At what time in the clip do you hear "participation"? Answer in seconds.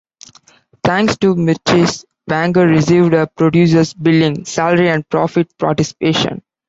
5.59-6.41